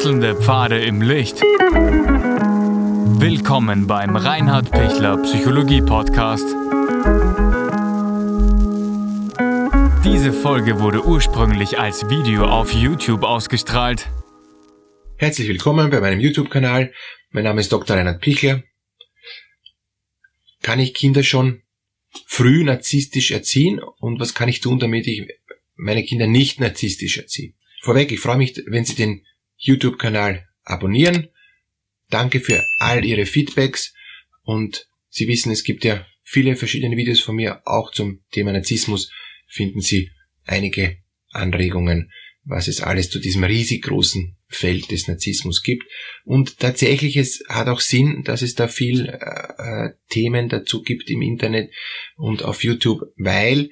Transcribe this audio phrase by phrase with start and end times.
[0.00, 1.42] Wechselnde Pfade im Licht.
[3.20, 6.46] Willkommen beim Reinhard Pichler Psychologie Podcast.
[10.02, 14.08] Diese Folge wurde ursprünglich als Video auf YouTube ausgestrahlt.
[15.18, 16.94] Herzlich willkommen bei meinem YouTube-Kanal.
[17.32, 17.94] Mein Name ist Dr.
[17.94, 18.62] Reinhard Pichler.
[20.62, 21.60] Kann ich Kinder schon
[22.26, 25.28] früh narzisstisch erziehen und was kann ich tun, damit ich
[25.76, 27.52] meine Kinder nicht narzisstisch erziehe?
[27.82, 29.26] Vorweg, ich freue mich, wenn Sie den
[29.60, 31.28] YouTube-Kanal abonnieren.
[32.08, 33.94] Danke für all Ihre Feedbacks
[34.42, 39.10] und Sie wissen, es gibt ja viele verschiedene Videos von mir, auch zum Thema Narzissmus
[39.46, 40.10] finden Sie
[40.44, 40.98] einige
[41.30, 42.10] Anregungen,
[42.44, 45.84] was es alles zu diesem riesig großen Feld des Narzissmus gibt.
[46.24, 51.10] Und tatsächlich, es hat auch Sinn, dass es da viel äh, äh Themen dazu gibt
[51.10, 51.72] im Internet
[52.16, 53.70] und auf YouTube, weil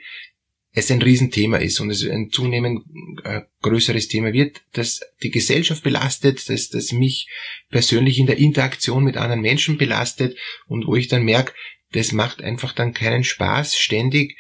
[0.78, 2.84] es ein Riesenthema ist und es ein zunehmend
[3.24, 7.29] äh, größeres Thema wird, das die Gesellschaft belastet, das, das mich
[7.71, 11.52] persönlich in der Interaktion mit anderen Menschen belastet und wo ich dann merke,
[11.93, 14.37] das macht einfach dann keinen Spaß, ständig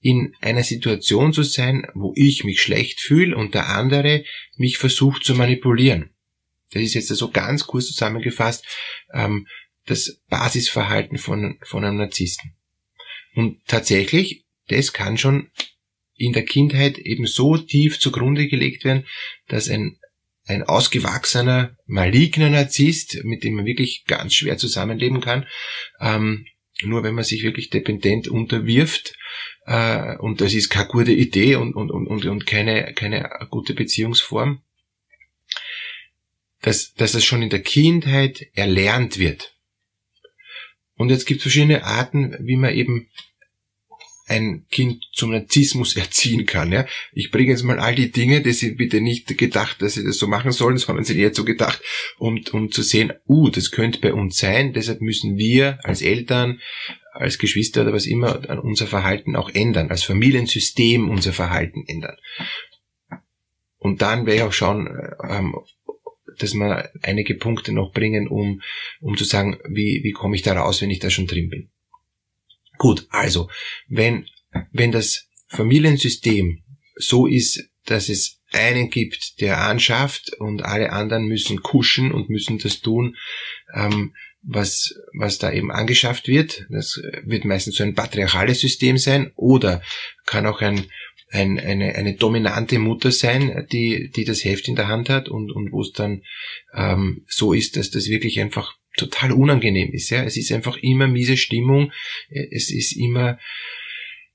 [0.00, 4.24] in einer Situation zu sein, wo ich mich schlecht fühle und der andere
[4.56, 6.10] mich versucht zu manipulieren.
[6.72, 8.64] Das ist jetzt so also ganz kurz zusammengefasst
[9.12, 9.46] ähm,
[9.86, 12.54] das Basisverhalten von, von einem Narzissten.
[13.34, 15.50] Und tatsächlich, das kann schon
[16.20, 19.06] in der Kindheit eben so tief zugrunde gelegt werden,
[19.48, 19.98] dass ein,
[20.46, 25.46] ein ausgewachsener, maligner Narzisst, mit dem man wirklich ganz schwer zusammenleben kann,
[25.98, 26.46] ähm,
[26.82, 29.14] nur wenn man sich wirklich dependent unterwirft,
[29.64, 34.62] äh, und das ist keine gute Idee und, und, und, und keine, keine gute Beziehungsform,
[36.60, 39.56] dass, dass das schon in der Kindheit erlernt wird.
[40.96, 43.08] Und jetzt gibt es verschiedene Arten, wie man eben
[44.30, 46.72] ein Kind zum Narzissmus erziehen kann.
[46.72, 46.86] Ja?
[47.12, 50.18] Ich bringe jetzt mal all die Dinge, die sind bitte nicht gedacht, dass sie das
[50.18, 51.82] so machen sollen, sondern sind eher so gedacht,
[52.18, 56.60] um, um zu sehen, uh, das könnte bei uns sein, deshalb müssen wir als Eltern,
[57.12, 62.16] als Geschwister oder was immer unser Verhalten auch ändern, als Familiensystem unser Verhalten ändern.
[63.78, 64.88] Und dann werde ich auch schauen,
[65.28, 65.56] ähm,
[66.38, 68.62] dass wir einige Punkte noch bringen, um,
[69.00, 71.70] um zu sagen, wie, wie komme ich da raus, wenn ich da schon drin bin.
[72.80, 73.50] Gut, also,
[73.88, 74.26] wenn,
[74.72, 76.64] wenn das Familiensystem
[76.96, 82.56] so ist, dass es einen gibt, der anschafft und alle anderen müssen kuschen und müssen
[82.56, 83.18] das tun,
[83.74, 86.64] ähm, was, was da eben angeschafft wird.
[86.70, 89.82] Das wird meistens so ein patriarchales System sein oder
[90.24, 90.86] kann auch ein,
[91.28, 95.52] ein, eine, eine dominante Mutter sein, die, die das Heft in der Hand hat und,
[95.52, 96.22] und wo es dann
[96.72, 100.10] ähm, so ist, dass das wirklich einfach total unangenehm ist.
[100.10, 101.92] Ja, es ist einfach immer miese Stimmung.
[102.28, 103.38] Es ist immer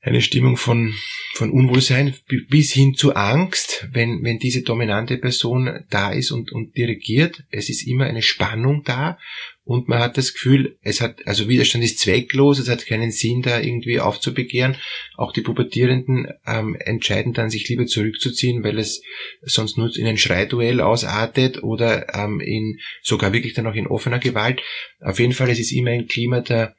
[0.01, 0.93] eine Stimmung von,
[1.33, 2.13] von Unwohlsein
[2.49, 7.43] bis hin zu Angst, wenn, wenn diese dominante Person da ist und, und dirigiert.
[7.49, 9.17] Es ist immer eine Spannung da
[9.65, 13.41] und man hat das Gefühl, es hat, also Widerstand ist zwecklos, es hat keinen Sinn,
[13.41, 14.77] da irgendwie aufzubegehren.
[15.17, 19.01] Auch die Pubertierenden ähm, entscheiden dann, sich lieber zurückzuziehen, weil es
[19.41, 24.19] sonst nur in ein Schreiduell ausartet oder ähm, in sogar wirklich dann auch in offener
[24.19, 24.61] Gewalt.
[25.01, 26.75] Auf jeden Fall, es ist immer ein Klima der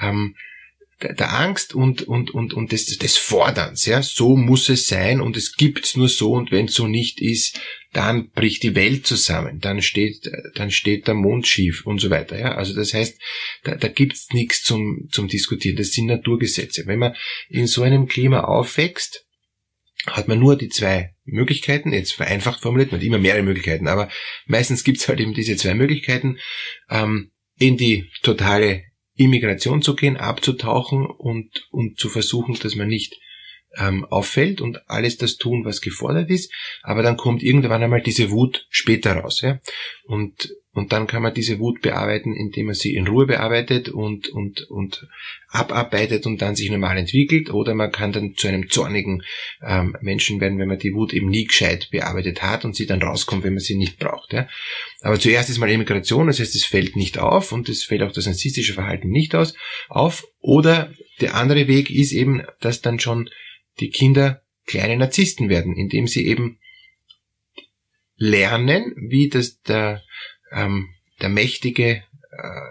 [0.00, 0.36] ähm,
[1.00, 5.36] der Angst und, und, und, und des, des Forderns, ja, so muss es sein und
[5.36, 7.60] es gibt's nur so und wenn so nicht ist,
[7.92, 12.38] dann bricht die Welt zusammen, dann steht, dann steht der Mond schief und so weiter,
[12.38, 12.54] ja.
[12.54, 13.18] Also das heißt,
[13.64, 16.86] da, da gibt's nichts zum, zum Diskutieren, das sind Naturgesetze.
[16.86, 17.16] Wenn man
[17.48, 19.26] in so einem Klima aufwächst,
[20.06, 24.08] hat man nur die zwei Möglichkeiten, jetzt vereinfacht formuliert, man hat immer mehrere Möglichkeiten, aber
[24.46, 26.38] meistens gibt's halt eben diese zwei Möglichkeiten,
[26.88, 28.84] ähm, in die totale
[29.20, 33.20] Immigration zu gehen, abzutauchen und, und zu versuchen, dass man nicht
[33.76, 38.30] ähm, auffällt und alles das tun, was gefordert ist, aber dann kommt irgendwann einmal diese
[38.30, 39.42] Wut später raus.
[39.42, 39.60] Ja?
[40.04, 44.28] Und und dann kann man diese Wut bearbeiten, indem man sie in Ruhe bearbeitet und,
[44.28, 45.08] und, und
[45.48, 47.50] abarbeitet und dann sich normal entwickelt.
[47.50, 49.24] Oder man kann dann zu einem zornigen
[49.66, 53.02] ähm, Menschen werden, wenn man die Wut eben nie gescheit bearbeitet hat und sie dann
[53.02, 54.32] rauskommt, wenn man sie nicht braucht.
[54.32, 54.48] Ja.
[55.00, 58.12] Aber zuerst ist mal Immigration, das heißt, es fällt nicht auf und es fällt auch
[58.12, 59.54] das narzisstische Verhalten nicht aus,
[59.88, 60.24] auf.
[60.38, 63.28] Oder der andere Weg ist eben, dass dann schon
[63.80, 66.60] die Kinder kleine Narzissten werden, indem sie eben
[68.16, 70.04] lernen, wie das der
[70.50, 70.88] ähm,
[71.20, 72.70] der mächtige äh,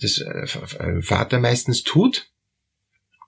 [0.00, 2.30] das äh, Vater meistens tut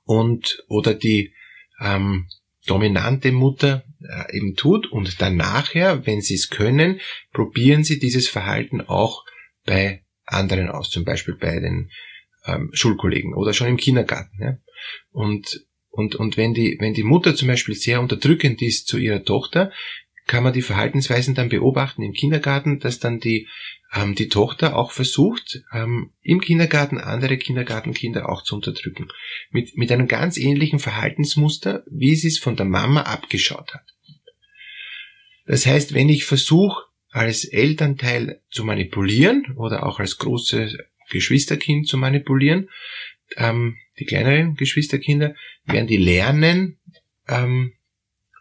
[0.05, 1.35] und oder die
[1.81, 2.29] ähm,
[2.67, 7.01] dominante Mutter äh, eben tut und dann nachher, wenn sie es können,
[7.33, 9.25] probieren sie dieses Verhalten auch
[9.65, 11.91] bei anderen aus, zum Beispiel bei den
[12.47, 14.43] ähm, Schulkollegen oder schon im Kindergarten.
[14.43, 14.59] Ja?
[15.11, 19.25] Und und, und wenn, die, wenn die Mutter zum Beispiel sehr unterdrückend ist zu ihrer
[19.25, 19.73] Tochter,
[20.31, 23.49] kann man die Verhaltensweisen dann beobachten im Kindergarten, dass dann die,
[23.93, 29.09] ähm, die Tochter auch versucht, ähm, im Kindergarten andere Kindergartenkinder auch zu unterdrücken.
[29.51, 33.83] Mit, mit einem ganz ähnlichen Verhaltensmuster, wie sie es von der Mama abgeschaut hat.
[35.47, 40.79] Das heißt, wenn ich versuche, als Elternteil zu manipulieren oder auch als großes
[41.11, 42.71] Geschwisterkind zu manipulieren,
[43.37, 45.35] ähm, die kleineren Geschwisterkinder,
[45.65, 46.79] werden die lernen,
[47.27, 47.73] ähm,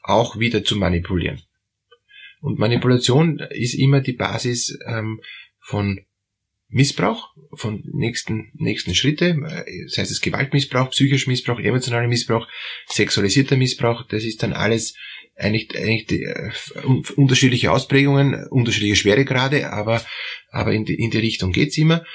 [0.04, 1.42] auch wieder zu manipulieren.
[2.42, 5.22] Und Manipulation ist immer die Basis ähm,
[5.60, 6.02] von
[6.70, 9.36] Missbrauch, von nächsten, nächsten Schritte,
[9.88, 12.48] sei es Gewaltmissbrauch, psychischer Missbrauch, emotionaler Missbrauch,
[12.88, 14.96] sexualisierter Missbrauch, das ist dann alles
[15.36, 16.52] eigentlich, eigentlich die, äh,
[17.16, 20.06] unterschiedliche Ausprägungen, unterschiedliche Schweregrade, aber,
[20.52, 22.06] aber in die, in die Richtung geht's immer.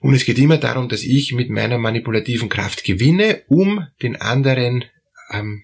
[0.00, 4.84] Und es geht immer darum, dass ich mit meiner manipulativen Kraft gewinne, um den anderen
[5.32, 5.62] ähm,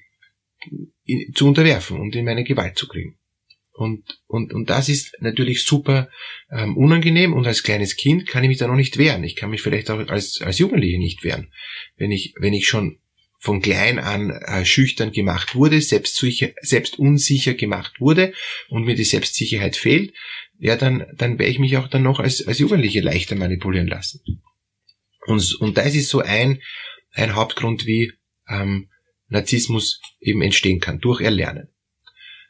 [1.34, 3.18] zu unterwerfen und in meine Gewalt zu kriegen.
[3.78, 6.08] Und, und, und das ist natürlich super
[6.50, 9.22] ähm, unangenehm und als kleines Kind kann ich mich da noch nicht wehren.
[9.22, 11.52] Ich kann mich vielleicht auch als, als Jugendliche nicht wehren.
[11.96, 12.98] Wenn ich, wenn ich schon
[13.38, 18.32] von klein an äh, schüchtern gemacht wurde, selbstsicher, selbst unsicher gemacht wurde
[18.68, 20.12] und mir die Selbstsicherheit fehlt,
[20.58, 24.42] ja, dann, dann werde ich mich auch dann noch als, als Jugendliche leichter manipulieren lassen.
[25.26, 26.60] Und, und das ist so ein,
[27.12, 28.12] ein Hauptgrund, wie
[28.48, 28.90] ähm,
[29.28, 31.68] Narzissmus eben entstehen kann, durch Erlernen.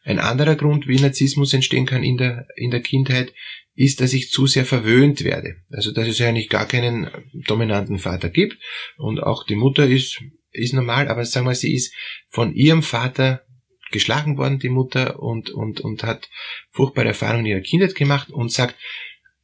[0.05, 3.33] Ein anderer Grund, wie Narzissmus entstehen kann in der, in der Kindheit,
[3.75, 5.57] ist, dass ich zu sehr verwöhnt werde.
[5.71, 8.59] Also, dass es eigentlich gar keinen dominanten Vater gibt
[8.97, 11.95] und auch die Mutter ist, ist normal, aber sagen wir, sie ist
[12.29, 13.45] von ihrem Vater
[13.91, 16.29] geschlagen worden, die Mutter, und, und, und hat
[16.71, 18.77] furchtbare Erfahrungen in ihrer Kindheit gemacht und sagt,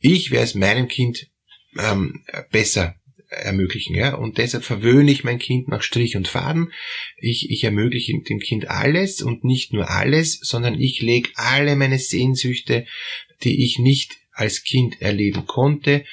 [0.01, 1.29] ich werde es meinem Kind
[1.79, 2.97] ähm, besser
[3.37, 3.95] ermöglichen.
[3.95, 4.15] Ja?
[4.15, 6.73] Und deshalb verwöhne ich mein Kind nach Strich und Faden.
[7.17, 11.99] Ich, ich ermögliche dem Kind alles und nicht nur alles, sondern ich lege alle meine
[11.99, 12.87] Sehnsüchte,
[13.43, 16.05] die ich nicht als Kind erleben konnte,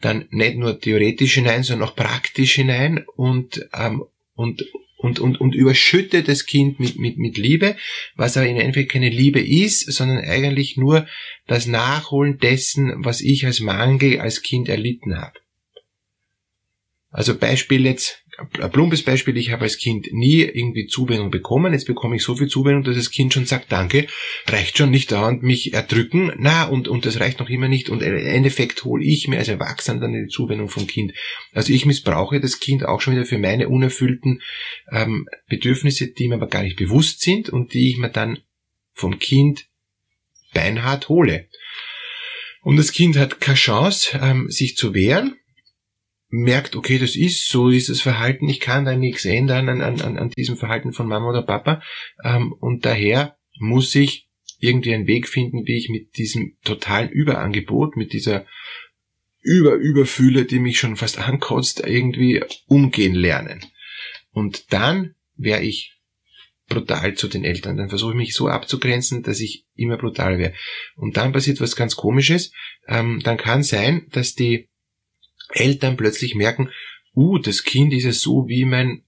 [0.00, 4.04] dann nicht nur theoretisch hinein, sondern auch praktisch hinein und, ähm,
[4.34, 4.66] und,
[4.96, 7.76] und, und, und überschütte das Kind mit, mit, mit Liebe,
[8.14, 11.06] was aber in Endeffekt keine Liebe ist, sondern eigentlich nur
[11.46, 15.41] das Nachholen dessen, was ich als Mangel als Kind erlitten habe.
[17.12, 18.24] Also Beispiel jetzt,
[18.58, 22.34] ein plumpes Beispiel, ich habe als Kind nie irgendwie Zuwendung bekommen, jetzt bekomme ich so
[22.34, 24.06] viel Zuwendung, dass das Kind schon sagt, danke,
[24.46, 28.02] reicht schon nicht dauernd mich erdrücken, na, und, und das reicht noch immer nicht, und
[28.02, 31.12] im Endeffekt hole ich mir als Erwachsener dann die Zuwendung vom Kind.
[31.52, 34.40] Also ich missbrauche das Kind auch schon wieder für meine unerfüllten
[34.90, 38.38] ähm, Bedürfnisse, die mir aber gar nicht bewusst sind und die ich mir dann
[38.94, 39.66] vom Kind
[40.54, 41.48] beinhart hole.
[42.62, 45.36] Und das Kind hat keine Chance, ähm, sich zu wehren,
[46.32, 50.18] merkt, okay, das ist so, ist das Verhalten, ich kann da nichts ändern an, an,
[50.18, 51.82] an diesem Verhalten von Mama oder Papa.
[52.24, 57.96] Ähm, und daher muss ich irgendwie einen Weg finden, wie ich mit diesem totalen Überangebot,
[57.96, 58.46] mit dieser
[59.42, 63.66] Über-Überfühle, die mich schon fast ankotzt, irgendwie umgehen lernen.
[64.30, 65.98] Und dann wäre ich
[66.66, 67.76] brutal zu den Eltern.
[67.76, 70.54] Dann versuche ich mich so abzugrenzen, dass ich immer brutal wäre.
[70.96, 72.52] Und dann passiert was ganz Komisches.
[72.88, 74.70] Ähm, dann kann sein, dass die
[75.52, 76.70] Eltern plötzlich merken,
[77.14, 79.02] uh, das Kind ist ja so wie mein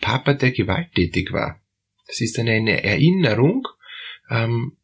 [0.00, 1.60] Papa, der gewalttätig war.
[2.06, 3.66] Das ist dann eine Erinnerung,
[4.30, 4.76] ähm,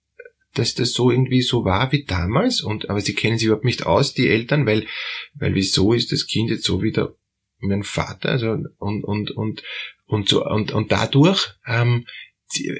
[0.55, 3.87] dass das so irgendwie so war wie damals und aber sie kennen sich überhaupt nicht
[3.87, 4.87] aus, die Eltern, weil
[5.35, 7.15] weil wieso ist das Kind jetzt so wie der
[7.61, 9.63] mein Vater, also und und und
[10.07, 12.07] und so und und dadurch ähm,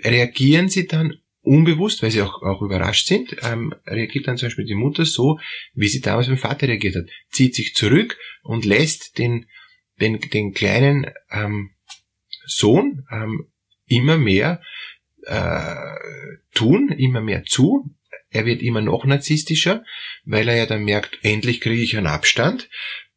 [0.05, 4.65] reagieren sie dann unbewusst, weil sie auch, auch überrascht sind, ähm, reagiert dann zum Beispiel
[4.65, 5.39] die Mutter so,
[5.75, 7.07] wie sie damals beim Vater reagiert hat.
[7.31, 9.47] Zieht sich zurück und lässt den,
[10.01, 11.71] den, den kleinen ähm,
[12.47, 13.49] Sohn ähm,
[13.87, 14.63] immer mehr
[15.27, 15.75] äh,
[16.55, 17.95] tun, immer mehr zu.
[18.31, 19.85] Er wird immer noch narzisstischer,
[20.25, 22.71] weil er ja dann merkt, endlich kriege ich einen Abstand.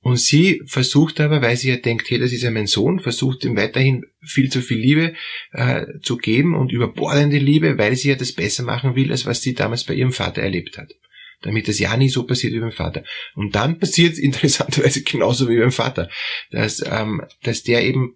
[0.05, 3.43] Und sie versucht aber, weil sie ja denkt, hey, das ist ja mein Sohn, versucht
[3.43, 5.15] ihm weiterhin viel zu viel Liebe
[5.51, 9.41] äh, zu geben und überbordende Liebe, weil sie ja das besser machen will, als was
[9.41, 10.93] sie damals bei ihrem Vater erlebt hat.
[11.41, 13.03] Damit das ja nie so passiert wie beim Vater.
[13.33, 16.07] Und dann passiert es interessanterweise genauso wie beim Vater,
[16.51, 18.15] dass, ähm, dass der eben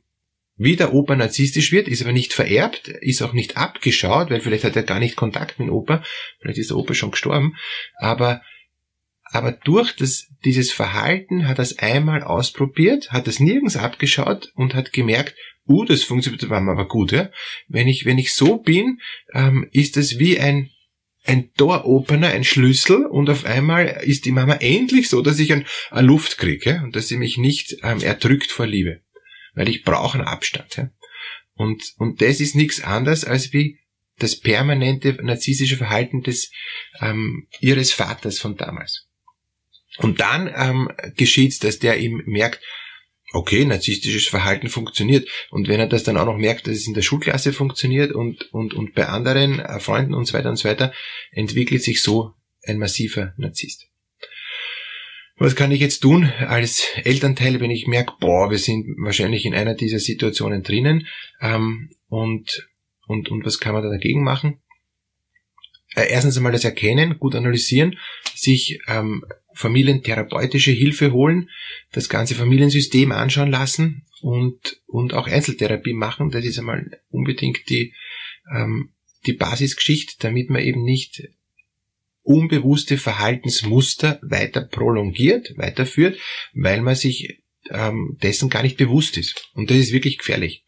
[0.58, 4.65] wie der Opa narzisstisch wird, ist aber nicht vererbt, ist auch nicht abgeschaut, weil vielleicht
[4.65, 6.03] hat er gar nicht Kontakt mit dem Opa,
[6.39, 7.55] vielleicht ist der Opa schon gestorben,
[7.98, 8.43] aber
[9.31, 14.74] aber durch das, dieses Verhalten hat er es einmal ausprobiert, hat es nirgends abgeschaut und
[14.74, 15.36] hat gemerkt,
[15.67, 17.29] uh, das funktioniert aber gut, ja.
[17.67, 19.00] Wenn ich, wenn ich so bin,
[19.33, 20.71] ähm, ist es wie ein,
[21.25, 25.67] ein Door-Opener, ein Schlüssel und auf einmal ist die Mama endlich so, dass ich ein,
[25.91, 29.01] eine Luft kriege und dass sie mich nicht ähm, erdrückt vor Liebe.
[29.53, 30.75] Weil ich brauche einen Abstand.
[30.77, 30.89] Ja.
[31.53, 33.79] Und, und das ist nichts anderes als wie
[34.17, 36.51] das permanente narzisstische Verhalten des
[37.00, 39.09] ähm, ihres Vaters von damals.
[39.98, 42.62] Und dann ähm, geschieht dass der ihm merkt,
[43.34, 45.27] okay, narzisstisches Verhalten funktioniert.
[45.51, 48.51] Und wenn er das dann auch noch merkt, dass es in der Schulklasse funktioniert und,
[48.53, 50.93] und, und bei anderen äh, Freunden und so weiter und so weiter,
[51.31, 53.88] entwickelt sich so ein massiver Narzisst.
[55.38, 59.55] Was kann ich jetzt tun als Elternteil, wenn ich merke, boah, wir sind wahrscheinlich in
[59.55, 61.08] einer dieser Situationen drinnen
[61.39, 62.69] ähm, und,
[63.08, 64.60] und, und was kann man da dagegen machen?
[65.96, 67.98] Äh, erstens einmal das Erkennen, gut analysieren,
[68.36, 71.50] sich ähm, familientherapeutische Hilfe holen,
[71.91, 76.29] das ganze Familiensystem anschauen lassen und, und auch Einzeltherapie machen.
[76.29, 77.93] Das ist einmal unbedingt die,
[78.53, 78.93] ähm,
[79.25, 81.29] die Basisgeschichte, damit man eben nicht
[82.22, 86.19] unbewusste Verhaltensmuster weiter prolongiert, weiterführt,
[86.53, 89.50] weil man sich ähm, dessen gar nicht bewusst ist.
[89.53, 90.63] Und das ist wirklich gefährlich.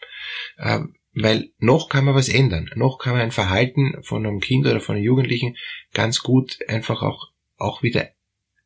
[0.57, 2.69] Ähm, weil noch kann man was ändern.
[2.75, 5.57] Noch kann man ein Verhalten von einem Kind oder von einem Jugendlichen
[5.93, 8.09] ganz gut einfach auch, auch wieder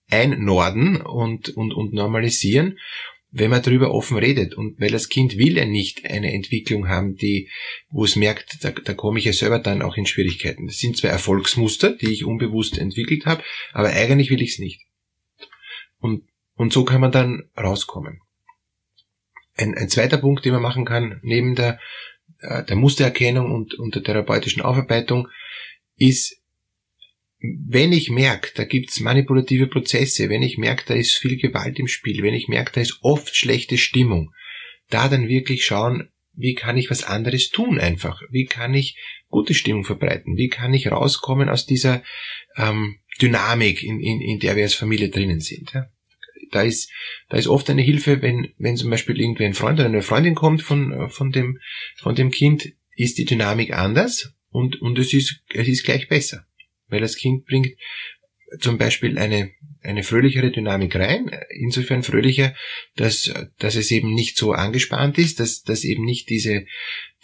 [0.09, 2.77] einnorden und, und, und normalisieren,
[3.31, 4.53] wenn man darüber offen redet.
[4.53, 7.49] Und weil das Kind will ja nicht eine Entwicklung haben, die,
[7.89, 10.67] wo es merkt, da, da komme ich ja selber dann auch in Schwierigkeiten.
[10.67, 14.81] Das sind zwei Erfolgsmuster, die ich unbewusst entwickelt habe, aber eigentlich will ich es nicht.
[15.99, 16.23] Und,
[16.55, 18.21] und so kann man dann rauskommen.
[19.57, 21.79] Ein, ein zweiter Punkt, den man machen kann, neben der,
[22.41, 25.27] der Mustererkennung und, und der therapeutischen Aufarbeitung,
[25.97, 26.41] ist
[27.67, 31.87] wenn ich merke, da gibt's manipulative Prozesse, wenn ich merke, da ist viel Gewalt im
[31.87, 34.33] Spiel, wenn ich merke, da ist oft schlechte Stimmung,
[34.89, 38.21] da dann wirklich schauen, wie kann ich was anderes tun einfach?
[38.29, 38.97] Wie kann ich
[39.29, 40.37] gute Stimmung verbreiten?
[40.37, 42.03] Wie kann ich rauskommen aus dieser
[42.57, 45.71] ähm, Dynamik, in, in, in der wir als Familie drinnen sind?
[45.73, 45.89] Ja?
[46.55, 46.91] Da ist,
[47.29, 50.35] da ist oft eine Hilfe, wenn, wenn zum Beispiel irgendwie ein Freund oder eine Freundin
[50.35, 51.59] kommt von, von dem,
[51.97, 56.45] von dem Kind, ist die Dynamik anders und, und es ist, es ist gleich besser
[56.87, 57.73] weil das Kind bringt
[58.59, 62.55] zum Beispiel eine, eine fröhlichere Dynamik rein, insofern fröhlicher,
[62.95, 66.65] dass, dass es eben nicht so angespannt ist, dass, dass eben nicht diese,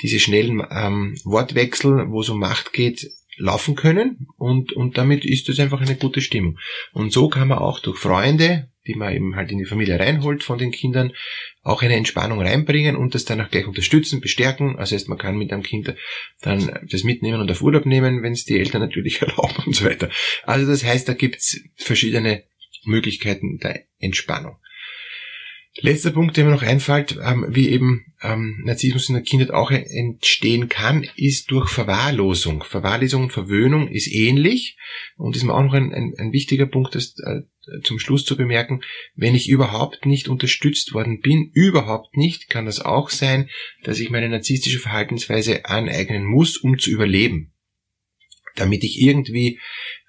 [0.01, 5.47] diese schnellen ähm, Wortwechsel, wo es um Macht geht, laufen können und, und damit ist
[5.49, 6.59] es einfach eine gute Stimmung.
[6.91, 10.43] Und so kann man auch durch Freunde, die man eben halt in die Familie reinholt
[10.43, 11.13] von den Kindern,
[11.63, 14.77] auch eine Entspannung reinbringen und das dann auch gleich unterstützen, bestärken.
[14.77, 15.93] Also heißt, man kann mit einem Kind
[16.41, 19.85] dann das mitnehmen und auf Urlaub nehmen, wenn es die Eltern natürlich erlauben und so
[19.85, 20.09] weiter.
[20.43, 22.43] Also das heißt, da gibt's verschiedene
[22.83, 24.57] Möglichkeiten der Entspannung.
[25.77, 29.71] Letzter Punkt, der mir noch einfällt, ähm, wie eben ähm, Narzissmus in der Kindheit auch
[29.71, 32.63] entstehen kann, ist durch Verwahrlosung.
[32.63, 34.77] Verwahrlosung und Verwöhnung ist ähnlich
[35.15, 37.41] und ist mir auch noch ein, ein, ein wichtiger Punkt, das äh,
[37.83, 38.81] zum Schluss zu bemerken,
[39.15, 43.49] wenn ich überhaupt nicht unterstützt worden bin, überhaupt nicht, kann das auch sein,
[43.83, 47.53] dass ich meine narzisstische Verhaltensweise aneignen muss, um zu überleben.
[48.55, 49.59] Damit ich irgendwie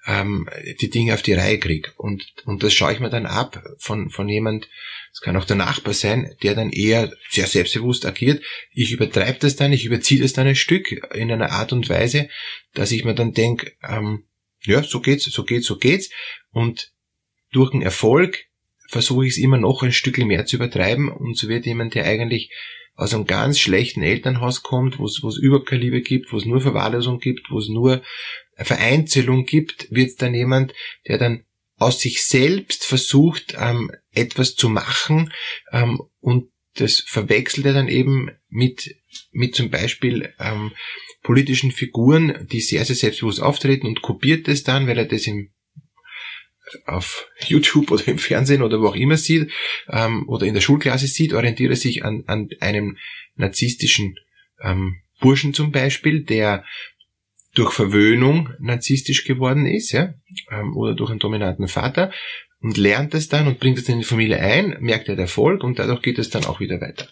[0.05, 0.49] ähm,
[0.81, 1.91] die Dinge auf die Reihe kriege.
[1.95, 4.67] Und, und das schaue ich mir dann ab von, von jemand,
[5.13, 8.43] es kann auch der Nachbar sein, der dann eher sehr selbstbewusst agiert.
[8.71, 12.29] Ich übertreibe das dann, ich überziehe das dann ein Stück in einer Art und Weise,
[12.73, 14.23] dass ich mir dann denke, ähm,
[14.63, 16.09] ja, so geht's, so geht's, so geht's.
[16.51, 16.91] Und
[17.51, 18.45] durch den Erfolg
[18.87, 22.05] versuche ich es immer noch ein Stück mehr zu übertreiben und so wird jemand, der
[22.05, 22.51] eigentlich
[22.95, 27.51] aus einem ganz schlechten Elternhaus kommt, wo es Liebe gibt, wo es nur Verwahrlosung gibt,
[27.51, 28.01] wo es nur
[28.55, 30.73] Vereinzelung gibt, wird dann jemand,
[31.07, 31.43] der dann
[31.83, 35.31] aus sich selbst versucht, ähm, etwas zu machen
[35.71, 38.95] ähm, und das verwechselt er dann eben mit,
[39.31, 40.71] mit zum Beispiel ähm,
[41.21, 45.51] politischen Figuren, die sehr, sehr selbstbewusst auftreten und kopiert das dann, weil er das im
[46.85, 49.51] auf YouTube oder im Fernsehen oder wo auch immer sieht
[49.89, 52.97] ähm, oder in der Schulklasse sieht, orientiere sich an, an einem
[53.35, 54.15] narzisstischen
[54.61, 56.65] ähm, Burschen zum Beispiel, der
[57.53, 60.13] durch Verwöhnung narzisstisch geworden ist, ja,
[60.51, 62.11] ähm, oder durch einen dominanten Vater
[62.59, 65.79] und lernt es dann und bringt es in die Familie ein, merkt er Erfolg und
[65.79, 67.09] dadurch geht es dann auch wieder weiter.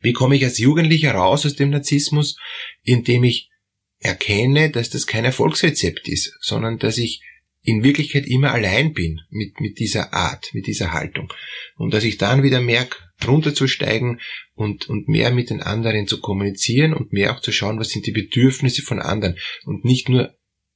[0.00, 2.36] Wie komme ich als Jugendlicher raus aus dem Narzissmus?
[2.82, 3.50] Indem ich
[3.98, 7.22] erkenne, dass das kein Erfolgsrezept ist, sondern dass ich
[7.62, 11.30] in Wirklichkeit immer allein bin mit, mit dieser Art, mit dieser Haltung.
[11.76, 12.96] Und dass ich dann wieder merke,
[13.26, 14.20] runterzusteigen
[14.54, 18.06] und, und mehr mit den anderen zu kommunizieren und mehr auch zu schauen, was sind
[18.06, 20.34] die Bedürfnisse von anderen und nicht nur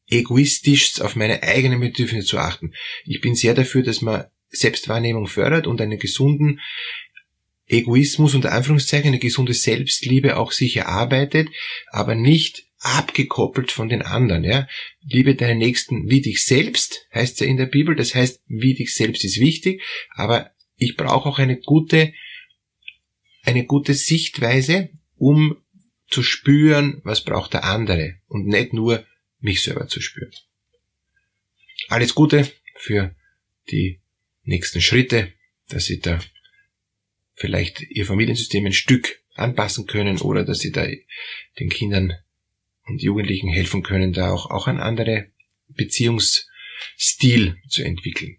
[0.09, 2.75] egoistisch auf meine eigenen Bedürfnisse zu achten.
[3.05, 6.61] Ich bin sehr dafür, dass man Selbstwahrnehmung fördert und einen gesunden
[7.67, 11.49] Egoismus unter Anführungszeichen, eine gesunde Selbstliebe auch sich erarbeitet,
[11.91, 14.45] aber nicht abgekoppelt von den anderen.
[14.45, 14.69] Ja?
[15.01, 17.97] Liebe deinen Nächsten wie dich selbst, heißt es ja in der Bibel.
[17.97, 19.83] Das heißt, wie dich selbst ist wichtig,
[20.15, 22.13] aber ich brauche auch eine gute,
[23.45, 25.57] eine gute Sichtweise, um
[26.09, 29.07] zu spüren, was braucht der andere und nicht nur
[29.41, 30.33] mich selber zu spüren.
[31.89, 33.15] Alles Gute für
[33.71, 34.01] die
[34.43, 35.33] nächsten Schritte,
[35.69, 36.21] dass Sie da
[37.35, 40.87] vielleicht Ihr Familiensystem ein Stück anpassen können oder dass Sie da
[41.59, 42.15] den Kindern
[42.85, 45.33] und Jugendlichen helfen können, da auch, auch ein andere
[45.69, 48.39] Beziehungsstil zu entwickeln.